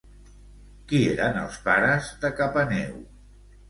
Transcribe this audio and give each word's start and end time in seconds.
Qui 0.87 1.03
eren 1.17 1.39
els 1.43 1.61
pares 1.69 2.11
de 2.27 2.35
Capaneu? 2.43 3.03